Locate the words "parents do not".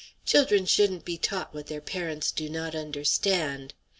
1.79-2.73